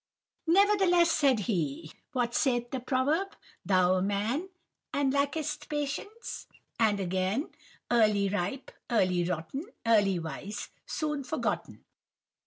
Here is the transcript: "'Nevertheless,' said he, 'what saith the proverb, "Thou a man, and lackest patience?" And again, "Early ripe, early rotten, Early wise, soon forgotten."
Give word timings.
"'Nevertheless,' 0.47 1.11
said 1.11 1.41
he, 1.41 1.91
'what 2.11 2.33
saith 2.33 2.71
the 2.71 2.79
proverb, 2.79 3.35
"Thou 3.63 3.93
a 3.97 4.01
man, 4.01 4.49
and 4.91 5.13
lackest 5.13 5.69
patience?" 5.69 6.47
And 6.79 6.99
again, 6.99 7.51
"Early 7.91 8.27
ripe, 8.27 8.71
early 8.89 9.23
rotten, 9.25 9.65
Early 9.85 10.17
wise, 10.17 10.69
soon 10.87 11.23
forgotten." 11.23 11.85